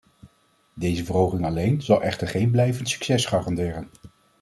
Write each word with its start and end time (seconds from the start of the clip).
Deze 0.73 1.05
verhoging 1.05 1.45
alleen 1.45 1.81
zal 1.81 2.01
echter 2.01 2.27
geen 2.27 2.51
blijvend 2.51 2.89
succes 2.89 3.25
garanderen. 3.25 3.89